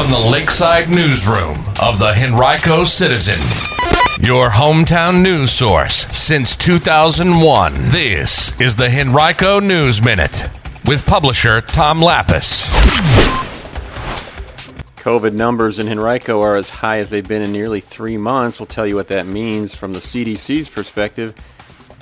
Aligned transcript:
from 0.00 0.10
the 0.10 0.30
Lakeside 0.30 0.88
Newsroom 0.88 1.58
of 1.78 1.98
the 1.98 2.14
Henrico 2.16 2.84
Citizen, 2.84 3.38
your 4.26 4.48
hometown 4.48 5.20
news 5.20 5.50
source 5.50 6.06
since 6.06 6.56
2001. 6.56 7.74
This 7.88 8.58
is 8.58 8.76
the 8.76 8.88
Henrico 8.88 9.60
News 9.60 10.02
Minute 10.02 10.48
with 10.86 11.04
publisher 11.04 11.60
Tom 11.60 12.00
Lappas. 12.00 12.66
COVID 14.96 15.34
numbers 15.34 15.78
in 15.78 15.86
Henrico 15.86 16.40
are 16.40 16.56
as 16.56 16.70
high 16.70 16.96
as 16.96 17.10
they've 17.10 17.28
been 17.28 17.42
in 17.42 17.52
nearly 17.52 17.82
three 17.82 18.16
months. 18.16 18.58
We'll 18.58 18.68
tell 18.68 18.86
you 18.86 18.94
what 18.94 19.08
that 19.08 19.26
means 19.26 19.74
from 19.74 19.92
the 19.92 20.00
CDC's 20.00 20.70
perspective. 20.70 21.34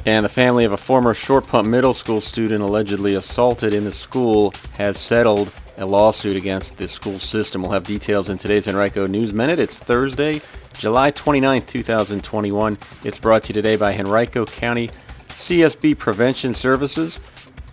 And 0.07 0.25
the 0.25 0.31
family 0.31 0.65
of 0.65 0.73
a 0.73 0.77
former 0.77 1.15
Short 1.15 1.49
Pump 1.49 1.67
Middle 1.67 1.95
School 1.95 2.21
student 2.21 2.63
allegedly 2.63 3.17
assaulted 3.17 3.75
in 3.75 3.85
the 3.85 3.93
school 3.93 4.55
has 4.75 4.99
settled 4.99 5.51
a 5.79 5.87
lawsuit 5.87 6.37
against 6.37 6.77
the 6.77 6.89
school 6.89 7.19
system. 7.19 7.63
We'll 7.63 7.73
have 7.73 7.85
details 7.85 8.29
in 8.29 8.37
today's 8.37 8.69
Henrico 8.69 9.07
News 9.07 9.33
Minute. 9.33 9.59
It's 9.59 9.79
Thursday, 9.79 10.43
July 10.75 11.11
29, 11.13 11.63
2021. 11.63 12.79
It's 13.05 13.19
brought 13.19 13.45
to 13.45 13.49
you 13.49 13.55
today 13.55 13.77
by 13.77 13.97
Henrico 13.97 14.45
County 14.45 14.91
CSB 15.29 15.97
Prevention 15.97 16.53
Services 16.53 17.21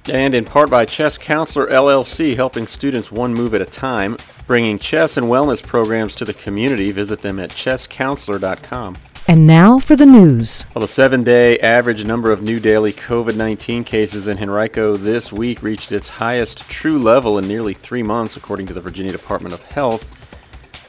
and 0.08 0.36
in 0.36 0.46
part 0.46 0.70
by 0.70 0.86
Chess 0.86 1.18
Counselor 1.18 1.68
LLC, 1.68 2.36
helping 2.36 2.68
students 2.68 3.12
one 3.12 3.34
move 3.34 3.56
at 3.56 3.62
a 3.62 3.66
time, 3.66 4.18
bringing 4.46 4.78
chess 4.78 5.18
and 5.18 5.26
wellness 5.26 5.66
programs 5.66 6.16
to 6.16 6.26
the 6.26 6.34
community. 6.34 6.92
Visit 6.92 7.22
them 7.22 7.40
at 7.40 7.50
chesscounselor.com. 7.50 8.98
And 9.28 9.48
now 9.48 9.80
for 9.80 9.96
the 9.96 10.06
news. 10.06 10.68
Well, 10.76 10.82
the 10.82 10.88
seven-day 10.88 11.58
average 11.58 12.06
number 12.06 12.32
of 12.32 12.44
new 12.44 12.60
daily 12.60 12.94
COVID-19 12.94 13.84
cases 13.84 14.28
in 14.28 14.38
Henrico 14.38 14.98
this 14.98 15.34
week 15.34 15.64
reached 15.64 15.92
its 15.92 16.10
highest 16.10 16.70
true 16.70 17.00
level 17.00 17.40
in 17.40 17.48
nearly 17.48 17.74
three 17.74 18.04
months, 18.04 18.38
according 18.38 18.68
to 18.68 18.74
the 18.76 18.82
Virginia 18.82 19.12
Department 19.12 19.56
of 19.56 19.64
Health, 19.64 20.16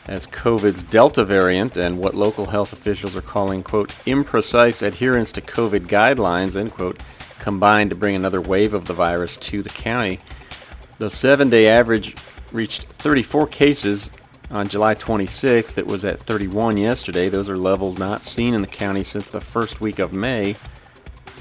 as 0.07 0.27
COVID's 0.27 0.83
Delta 0.83 1.25
variant 1.25 1.79
and 1.79 1.99
what 1.99 2.15
local 2.15 2.45
health 2.45 2.75
officials 2.75 3.17
are 3.17 3.23
calling, 3.23 3.62
quote, 3.62 3.89
imprecise 4.05 4.83
adherence 4.83 5.33
to 5.33 5.41
COVID 5.41 5.87
guidelines, 5.87 6.56
end 6.56 6.73
quote, 6.73 7.03
combined 7.39 7.89
to 7.89 7.97
bring 7.97 8.15
another 8.15 8.43
wave 8.43 8.75
of 8.75 8.84
the 8.84 8.93
virus 8.93 9.39
to 9.39 9.62
the 9.62 9.71
county. 9.71 10.21
The 10.98 11.09
seven-day 11.09 11.69
average 11.69 12.15
reached 12.53 12.83
34 12.83 13.47
cases 13.47 14.11
on 14.50 14.69
July 14.69 14.94
26th. 14.94 15.78
It 15.78 15.86
was 15.86 16.05
at 16.05 16.20
31 16.20 16.77
yesterday. 16.77 17.28
Those 17.28 17.48
are 17.48 17.56
levels 17.56 17.98
not 17.98 18.25
seen 18.25 18.55
in 18.55 18.61
the 18.61 18.66
county 18.66 19.05
since 19.05 19.30
the 19.30 19.41
first 19.41 19.80
week 19.80 19.98
of 19.98 20.12
May. 20.12 20.56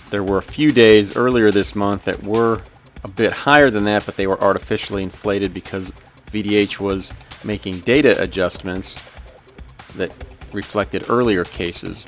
There 0.09 0.23
were 0.23 0.37
a 0.37 0.43
few 0.43 0.71
days 0.71 1.15
earlier 1.15 1.51
this 1.51 1.75
month 1.75 2.05
that 2.05 2.23
were 2.23 2.61
a 3.03 3.07
bit 3.07 3.33
higher 3.33 3.69
than 3.69 3.85
that, 3.85 4.05
but 4.05 4.15
they 4.15 4.27
were 4.27 4.41
artificially 4.41 5.03
inflated 5.03 5.53
because 5.53 5.91
VDH 6.31 6.79
was 6.79 7.11
making 7.43 7.79
data 7.81 8.21
adjustments 8.21 8.99
that 9.95 10.11
reflected 10.51 11.05
earlier 11.09 11.43
cases. 11.43 12.05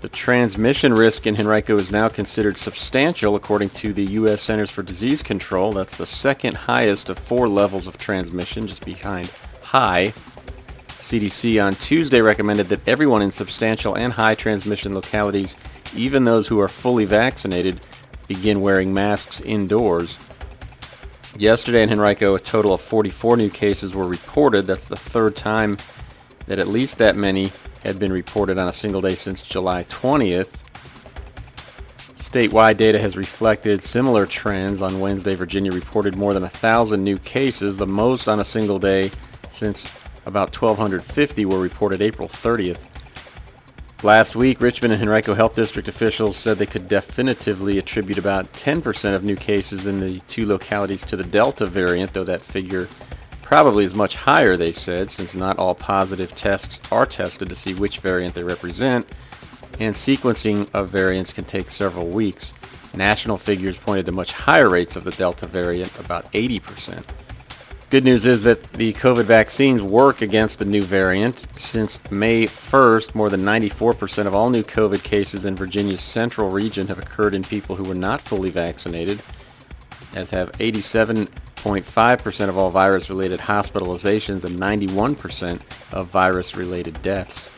The 0.00 0.08
transmission 0.08 0.94
risk 0.94 1.26
in 1.26 1.36
Henrico 1.36 1.76
is 1.76 1.90
now 1.90 2.08
considered 2.08 2.56
substantial 2.56 3.34
according 3.34 3.70
to 3.70 3.92
the 3.92 4.04
U.S. 4.12 4.42
Centers 4.42 4.70
for 4.70 4.82
Disease 4.82 5.22
Control. 5.22 5.72
That's 5.72 5.96
the 5.96 6.06
second 6.06 6.56
highest 6.56 7.10
of 7.10 7.18
four 7.18 7.48
levels 7.48 7.88
of 7.88 7.98
transmission, 7.98 8.68
just 8.68 8.84
behind 8.84 9.30
high. 9.68 10.14
CDC 10.88 11.62
on 11.62 11.74
Tuesday 11.74 12.22
recommended 12.22 12.70
that 12.70 12.88
everyone 12.88 13.20
in 13.20 13.30
substantial 13.30 13.94
and 13.96 14.14
high 14.14 14.34
transmission 14.34 14.94
localities, 14.94 15.56
even 15.94 16.24
those 16.24 16.46
who 16.46 16.58
are 16.58 16.68
fully 16.68 17.04
vaccinated, 17.04 17.78
begin 18.26 18.62
wearing 18.62 18.94
masks 18.94 19.42
indoors. 19.42 20.16
Yesterday 21.36 21.82
in 21.82 21.90
Henrico, 21.90 22.34
a 22.34 22.40
total 22.40 22.72
of 22.72 22.80
44 22.80 23.36
new 23.36 23.50
cases 23.50 23.94
were 23.94 24.08
reported. 24.08 24.66
That's 24.66 24.88
the 24.88 24.96
third 24.96 25.36
time 25.36 25.76
that 26.46 26.58
at 26.58 26.68
least 26.68 26.96
that 26.96 27.14
many 27.14 27.52
had 27.84 27.98
been 27.98 28.12
reported 28.12 28.58
on 28.58 28.68
a 28.68 28.72
single 28.72 29.02
day 29.02 29.16
since 29.16 29.42
July 29.42 29.84
20th. 29.84 30.62
Statewide 32.14 32.78
data 32.78 32.98
has 32.98 33.18
reflected 33.18 33.82
similar 33.82 34.24
trends. 34.24 34.80
On 34.80 34.98
Wednesday, 34.98 35.34
Virginia 35.34 35.72
reported 35.72 36.16
more 36.16 36.32
than 36.32 36.42
1,000 36.42 37.04
new 37.04 37.18
cases, 37.18 37.76
the 37.76 37.86
most 37.86 38.28
on 38.28 38.40
a 38.40 38.44
single 38.46 38.78
day 38.78 39.10
since 39.50 39.88
about 40.26 40.54
1,250 40.54 41.44
were 41.44 41.58
reported 41.58 42.02
April 42.02 42.28
30th. 42.28 42.86
Last 44.04 44.36
week, 44.36 44.60
Richmond 44.60 44.92
and 44.92 45.02
Henrico 45.02 45.34
Health 45.34 45.56
District 45.56 45.88
officials 45.88 46.36
said 46.36 46.58
they 46.58 46.66
could 46.66 46.86
definitively 46.86 47.78
attribute 47.78 48.18
about 48.18 48.52
10% 48.52 49.14
of 49.14 49.24
new 49.24 49.34
cases 49.34 49.86
in 49.86 49.98
the 49.98 50.20
two 50.20 50.46
localities 50.46 51.04
to 51.06 51.16
the 51.16 51.24
Delta 51.24 51.66
variant, 51.66 52.12
though 52.12 52.22
that 52.22 52.40
figure 52.40 52.88
probably 53.42 53.84
is 53.84 53.94
much 53.94 54.14
higher, 54.14 54.56
they 54.56 54.70
said, 54.72 55.10
since 55.10 55.34
not 55.34 55.58
all 55.58 55.74
positive 55.74 56.30
tests 56.36 56.80
are 56.92 57.06
tested 57.06 57.48
to 57.48 57.56
see 57.56 57.74
which 57.74 57.98
variant 57.98 58.34
they 58.34 58.44
represent, 58.44 59.04
and 59.80 59.94
sequencing 59.94 60.68
of 60.74 60.90
variants 60.90 61.32
can 61.32 61.44
take 61.44 61.68
several 61.68 62.06
weeks. 62.06 62.52
National 62.94 63.36
figures 63.36 63.76
pointed 63.76 64.06
to 64.06 64.12
much 64.12 64.32
higher 64.32 64.68
rates 64.68 64.94
of 64.94 65.04
the 65.04 65.10
Delta 65.12 65.46
variant, 65.46 65.98
about 65.98 66.30
80%. 66.32 67.02
Good 67.90 68.04
news 68.04 68.26
is 68.26 68.42
that 68.42 68.74
the 68.74 68.92
COVID 68.92 69.24
vaccines 69.24 69.80
work 69.80 70.20
against 70.20 70.58
the 70.58 70.66
new 70.66 70.82
variant. 70.82 71.46
Since 71.56 71.98
May 72.10 72.44
1st, 72.44 73.14
more 73.14 73.30
than 73.30 73.40
94% 73.40 74.26
of 74.26 74.34
all 74.34 74.50
new 74.50 74.62
COVID 74.62 75.02
cases 75.02 75.46
in 75.46 75.56
Virginia's 75.56 76.02
central 76.02 76.50
region 76.50 76.88
have 76.88 76.98
occurred 76.98 77.34
in 77.34 77.42
people 77.42 77.76
who 77.76 77.84
were 77.84 77.94
not 77.94 78.20
fully 78.20 78.50
vaccinated, 78.50 79.22
as 80.14 80.28
have 80.32 80.52
87.5% 80.52 82.48
of 82.50 82.58
all 82.58 82.70
virus-related 82.70 83.40
hospitalizations 83.40 84.44
and 84.44 84.58
91% 84.58 85.62
of 85.90 86.08
virus-related 86.08 87.00
deaths. 87.00 87.48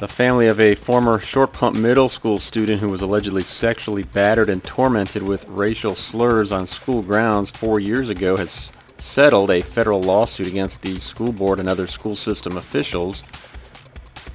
The 0.00 0.08
family 0.08 0.46
of 0.46 0.58
a 0.58 0.74
former 0.76 1.18
Short 1.18 1.52
Pump 1.52 1.76
Middle 1.76 2.08
School 2.08 2.38
student 2.38 2.80
who 2.80 2.88
was 2.88 3.02
allegedly 3.02 3.42
sexually 3.42 4.02
battered 4.02 4.48
and 4.48 4.64
tormented 4.64 5.22
with 5.22 5.46
racial 5.46 5.94
slurs 5.94 6.50
on 6.52 6.66
school 6.66 7.02
grounds 7.02 7.50
four 7.50 7.78
years 7.78 8.08
ago 8.08 8.38
has 8.38 8.72
settled 8.96 9.50
a 9.50 9.60
federal 9.60 10.00
lawsuit 10.00 10.46
against 10.46 10.80
the 10.80 10.98
school 11.00 11.32
board 11.32 11.60
and 11.60 11.68
other 11.68 11.86
school 11.86 12.16
system 12.16 12.56
officials. 12.56 13.22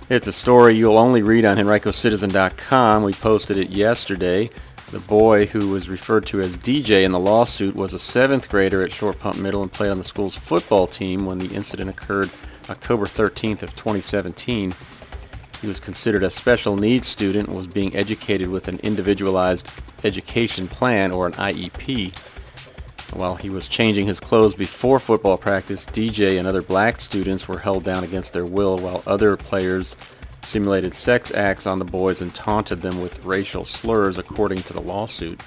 It's 0.08 0.28
a 0.28 0.32
story 0.32 0.76
you'll 0.76 1.00
only 1.00 1.24
read 1.24 1.46
on 1.46 1.58
HenricoCitizen.com. 1.58 3.02
We 3.02 3.14
posted 3.14 3.58
it 3.58 3.72
yesterday. 3.72 4.52
The 4.92 5.00
boy 5.00 5.48
who 5.48 5.70
was 5.70 5.90
referred 5.90 6.28
to 6.28 6.42
as 6.42 6.60
DJ 6.60 7.06
in 7.06 7.12
the 7.12 7.20
lawsuit 7.20 7.76
was 7.76 7.96
a 7.96 8.00
seventh 8.00 8.50
grader 8.50 8.84
at 8.84 8.94
Short 8.94 9.18
Pump 9.18 9.40
Middle 9.40 9.64
and 9.64 9.74
played 9.74 9.90
on 9.90 9.98
the 9.98 10.04
school's 10.04 10.38
football 10.38 10.86
team 10.86 11.26
when 11.26 11.40
the 11.40 11.56
incident 11.56 11.90
occurred 11.90 12.30
October 12.70 13.06
13th 13.06 13.64
of 13.64 13.76
2017. 13.76 14.76
He 15.62 15.68
was 15.68 15.80
considered 15.80 16.24
a 16.24 16.30
special 16.30 16.76
needs 16.76 17.08
student 17.08 17.48
and 17.48 17.58
was 17.58 17.68
being 17.68 17.96
educated 17.96 18.48
with 18.48 18.68
an 18.68 18.80
individualized 18.84 19.70
education 20.04 20.68
plan 20.68 21.12
or 21.12 21.28
an 21.28 21.34
IEP. 21.34 22.16
While 23.14 23.36
he 23.36 23.50
was 23.50 23.68
changing 23.68 24.08
his 24.08 24.20
clothes 24.20 24.56
before 24.56 25.00
football 25.00 25.38
practice, 25.38 25.86
DJ 25.86 26.38
and 26.38 26.48
other 26.48 26.62
black 26.62 27.00
students 27.00 27.48
were 27.48 27.60
held 27.60 27.84
down 27.84 28.04
against 28.04 28.34
their 28.34 28.46
will 28.46 28.78
while 28.78 29.04
other 29.08 29.38
players 29.38 29.96
simulated 30.44 30.94
sex 30.94 31.32
acts 31.32 31.66
on 31.66 31.80
the 31.80 31.86
boys 31.86 32.22
and 32.22 32.34
taunted 32.36 32.82
them 32.82 33.02
with 33.02 33.24
racial 33.26 33.66
slurs 33.66 34.18
according 34.18 34.62
to 34.64 34.74
the 34.74 34.82
lawsuit. 34.82 35.42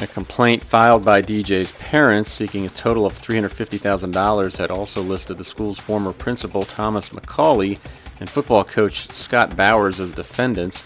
A 0.00 0.06
complaint 0.06 0.62
filed 0.62 1.04
by 1.04 1.22
DJ's 1.22 1.72
parents 1.72 2.30
seeking 2.30 2.66
a 2.66 2.70
total 2.70 3.06
of 3.06 3.14
$350,000 3.14 4.56
had 4.56 4.70
also 4.70 5.00
listed 5.00 5.38
the 5.38 5.44
school's 5.44 5.78
former 5.78 6.12
principal 6.12 6.62
Thomas 6.62 7.10
McCauley 7.10 7.78
and 8.22 8.30
football 8.30 8.62
coach 8.62 9.10
Scott 9.10 9.56
Bowers 9.56 9.98
as 9.98 10.12
defendants. 10.12 10.84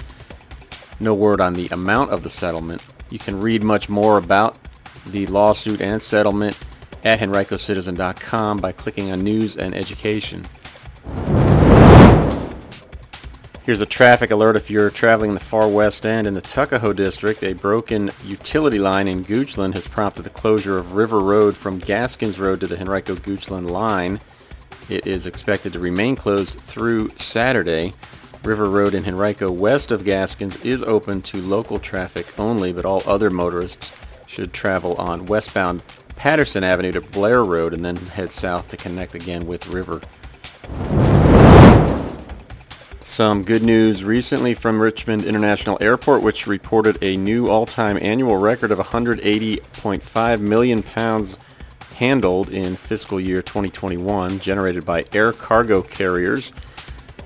No 0.98 1.12
word 1.12 1.38
on 1.38 1.52
the 1.52 1.68
amount 1.68 2.10
of 2.10 2.22
the 2.22 2.30
settlement. 2.30 2.82
You 3.10 3.18
can 3.18 3.38
read 3.38 3.62
much 3.62 3.90
more 3.90 4.16
about 4.16 4.56
the 5.04 5.26
lawsuit 5.26 5.82
and 5.82 6.02
settlement 6.02 6.58
at 7.04 7.20
henricocitizen.com 7.20 8.56
by 8.56 8.72
clicking 8.72 9.12
on 9.12 9.20
News 9.20 9.54
and 9.54 9.74
Education. 9.74 10.46
Here's 13.64 13.82
a 13.82 13.86
traffic 13.86 14.30
alert 14.30 14.56
if 14.56 14.70
you're 14.70 14.88
traveling 14.88 15.30
in 15.30 15.34
the 15.34 15.40
far 15.40 15.68
west 15.68 16.06
end 16.06 16.26
in 16.26 16.32
the 16.32 16.40
Tuckahoe 16.40 16.94
district. 16.94 17.42
A 17.42 17.52
broken 17.52 18.10
utility 18.24 18.78
line 18.78 19.08
in 19.08 19.26
Goochland 19.26 19.74
has 19.74 19.86
prompted 19.86 20.22
the 20.22 20.30
closure 20.30 20.78
of 20.78 20.94
River 20.94 21.20
Road 21.20 21.54
from 21.54 21.80
Gaskins 21.80 22.38
Road 22.38 22.60
to 22.60 22.66
the 22.66 22.80
Henrico 22.80 23.14
Goochland 23.14 23.68
line. 23.68 24.20
It 24.88 25.06
is 25.06 25.26
expected 25.26 25.72
to 25.72 25.80
remain 25.80 26.14
closed 26.14 26.60
through 26.60 27.10
Saturday. 27.18 27.92
River 28.44 28.70
Road 28.70 28.94
in 28.94 29.04
Henrico 29.04 29.50
west 29.50 29.90
of 29.90 30.04
Gaskins 30.04 30.56
is 30.64 30.80
open 30.82 31.22
to 31.22 31.42
local 31.42 31.80
traffic 31.80 32.38
only, 32.38 32.72
but 32.72 32.84
all 32.84 33.02
other 33.04 33.28
motorists 33.28 33.92
should 34.28 34.52
travel 34.52 34.94
on 34.94 35.26
westbound 35.26 35.82
Patterson 36.14 36.62
Avenue 36.62 36.92
to 36.92 37.00
Blair 37.00 37.44
Road 37.44 37.74
and 37.74 37.84
then 37.84 37.96
head 37.96 38.30
south 38.30 38.68
to 38.68 38.76
connect 38.76 39.16
again 39.16 39.46
with 39.48 39.66
River. 39.66 40.00
Some 43.02 43.42
good 43.42 43.62
news 43.64 44.04
recently 44.04 44.54
from 44.54 44.80
Richmond 44.80 45.24
International 45.24 45.78
Airport, 45.80 46.22
which 46.22 46.46
reported 46.46 46.98
a 47.02 47.16
new 47.16 47.48
all-time 47.48 47.98
annual 48.00 48.36
record 48.36 48.70
of 48.70 48.78
180.5 48.78 50.40
million 50.40 50.82
pounds 50.82 51.38
handled 51.96 52.50
in 52.50 52.76
fiscal 52.76 53.18
year 53.18 53.40
2021 53.40 54.38
generated 54.38 54.84
by 54.84 55.04
air 55.12 55.32
cargo 55.32 55.80
carriers. 55.80 56.52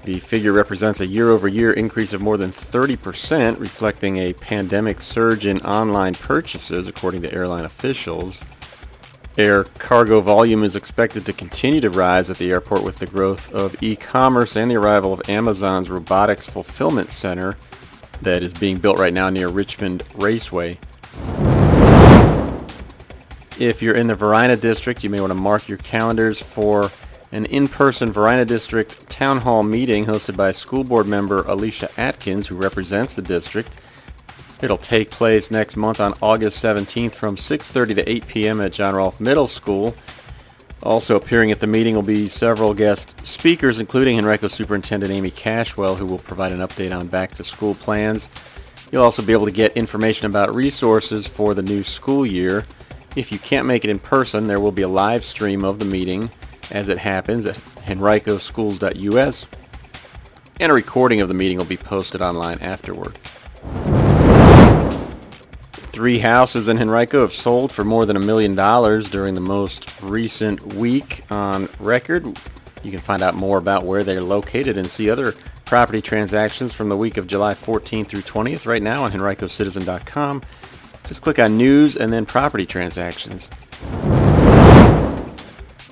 The 0.04 0.20
figure 0.20 0.52
represents 0.52 1.00
a 1.00 1.06
year-over-year 1.06 1.72
increase 1.72 2.12
of 2.12 2.22
more 2.22 2.36
than 2.36 2.52
30%, 2.52 3.58
reflecting 3.58 4.16
a 4.16 4.32
pandemic 4.32 5.02
surge 5.02 5.44
in 5.44 5.60
online 5.60 6.14
purchases, 6.14 6.86
according 6.86 7.22
to 7.22 7.34
airline 7.34 7.64
officials. 7.64 8.40
Air 9.36 9.64
cargo 9.64 10.20
volume 10.20 10.62
is 10.62 10.76
expected 10.76 11.26
to 11.26 11.32
continue 11.32 11.80
to 11.80 11.90
rise 11.90 12.30
at 12.30 12.38
the 12.38 12.50
airport 12.50 12.84
with 12.84 12.96
the 12.96 13.06
growth 13.06 13.52
of 13.52 13.80
e-commerce 13.82 14.56
and 14.56 14.70
the 14.70 14.76
arrival 14.76 15.12
of 15.12 15.28
Amazon's 15.28 15.90
robotics 15.90 16.46
fulfillment 16.46 17.10
center 17.10 17.56
that 18.22 18.42
is 18.42 18.52
being 18.52 18.78
built 18.78 18.98
right 18.98 19.14
now 19.14 19.30
near 19.30 19.48
Richmond 19.48 20.04
Raceway. 20.14 20.78
If 23.60 23.82
you're 23.82 23.94
in 23.94 24.06
the 24.06 24.14
Varina 24.14 24.56
district, 24.56 25.04
you 25.04 25.10
may 25.10 25.20
want 25.20 25.32
to 25.32 25.34
mark 25.34 25.68
your 25.68 25.76
calendars 25.76 26.40
for 26.40 26.90
an 27.30 27.44
in-person 27.44 28.10
Varina 28.10 28.46
District 28.46 29.06
Town 29.10 29.36
Hall 29.36 29.62
meeting 29.62 30.06
hosted 30.06 30.34
by 30.34 30.52
school 30.52 30.82
board 30.82 31.06
member 31.06 31.42
Alicia 31.42 31.90
Atkins, 31.98 32.46
who 32.46 32.56
represents 32.56 33.12
the 33.12 33.20
district. 33.20 33.76
It'll 34.62 34.78
take 34.78 35.10
place 35.10 35.50
next 35.50 35.76
month 35.76 36.00
on 36.00 36.14
August 36.22 36.64
17th 36.64 37.12
from 37.12 37.36
6.30 37.36 37.96
to 37.96 38.10
8 38.10 38.26
p.m. 38.26 38.60
at 38.62 38.72
John 38.72 38.94
Rolfe 38.94 39.20
Middle 39.20 39.46
School. 39.46 39.94
Also 40.82 41.14
appearing 41.14 41.52
at 41.52 41.60
the 41.60 41.66
meeting 41.66 41.94
will 41.94 42.00
be 42.00 42.30
several 42.30 42.72
guest 42.72 43.14
speakers, 43.26 43.78
including 43.78 44.16
Henrico 44.16 44.48
Superintendent 44.48 45.12
Amy 45.12 45.30
Cashwell, 45.30 45.98
who 45.98 46.06
will 46.06 46.18
provide 46.18 46.52
an 46.52 46.60
update 46.60 46.98
on 46.98 47.08
back-to-school 47.08 47.74
plans. 47.74 48.30
You'll 48.90 49.04
also 49.04 49.20
be 49.20 49.34
able 49.34 49.44
to 49.44 49.52
get 49.52 49.76
information 49.76 50.24
about 50.24 50.54
resources 50.54 51.26
for 51.26 51.52
the 51.52 51.62
new 51.62 51.82
school 51.82 52.24
year. 52.24 52.64
If 53.16 53.32
you 53.32 53.38
can't 53.38 53.66
make 53.66 53.84
it 53.84 53.90
in 53.90 53.98
person, 53.98 54.46
there 54.46 54.60
will 54.60 54.72
be 54.72 54.82
a 54.82 54.88
live 54.88 55.24
stream 55.24 55.64
of 55.64 55.78
the 55.78 55.84
meeting 55.84 56.30
as 56.70 56.88
it 56.88 56.98
happens 56.98 57.44
at 57.44 57.56
henricoschools.us, 57.56 59.46
and 60.60 60.70
a 60.70 60.74
recording 60.74 61.20
of 61.20 61.28
the 61.28 61.34
meeting 61.34 61.58
will 61.58 61.64
be 61.64 61.76
posted 61.76 62.22
online 62.22 62.58
afterward. 62.60 63.18
Three 65.72 66.20
houses 66.20 66.68
in 66.68 66.78
Henrico 66.78 67.22
have 67.22 67.32
sold 67.32 67.72
for 67.72 67.84
more 67.84 68.06
than 68.06 68.16
a 68.16 68.20
million 68.20 68.54
dollars 68.54 69.10
during 69.10 69.34
the 69.34 69.40
most 69.40 69.90
recent 70.00 70.74
week 70.74 71.24
on 71.30 71.68
record. 71.80 72.38
You 72.82 72.90
can 72.92 73.00
find 73.00 73.22
out 73.22 73.34
more 73.34 73.58
about 73.58 73.84
where 73.84 74.04
they're 74.04 74.22
located 74.22 74.76
and 74.76 74.86
see 74.86 75.10
other 75.10 75.34
property 75.64 76.00
transactions 76.00 76.72
from 76.72 76.88
the 76.88 76.96
week 76.96 77.16
of 77.16 77.26
July 77.26 77.54
14th 77.54 78.06
through 78.06 78.22
20th 78.22 78.66
right 78.66 78.82
now 78.82 79.04
on 79.04 79.12
henricocitizen.com. 79.12 80.42
Just 81.10 81.22
click 81.22 81.40
on 81.40 81.56
News 81.56 81.96
and 81.96 82.12
then 82.12 82.24
Property 82.24 82.64
Transactions. 82.64 83.48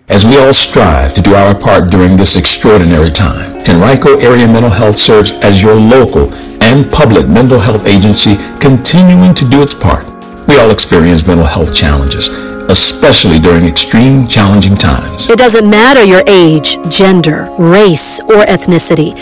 As 0.08 0.24
we 0.24 0.38
all 0.38 0.52
strive 0.52 1.12
to 1.14 1.20
do 1.20 1.34
our 1.34 1.58
part 1.58 1.90
during 1.90 2.16
this 2.16 2.36
extraordinary 2.36 3.10
time, 3.10 3.58
Henrico 3.68 4.16
Area 4.20 4.46
Mental 4.46 4.70
Health 4.70 4.96
serves 4.96 5.32
as 5.42 5.60
your 5.60 5.74
local 5.74 6.32
and 6.62 6.88
public 6.92 7.26
mental 7.26 7.58
health 7.58 7.84
agency 7.84 8.36
continuing 8.60 9.34
to 9.34 9.44
do 9.48 9.60
its 9.60 9.74
part. 9.74 10.06
We 10.46 10.56
all 10.60 10.70
experience 10.70 11.26
mental 11.26 11.46
health 11.46 11.74
challenges, 11.74 12.28
especially 12.70 13.40
during 13.40 13.64
extreme 13.64 14.28
challenging 14.28 14.76
times. 14.76 15.28
It 15.28 15.38
doesn't 15.38 15.68
matter 15.68 16.04
your 16.04 16.22
age, 16.28 16.78
gender, 16.88 17.52
race, 17.58 18.20
or 18.20 18.44
ethnicity. 18.44 19.16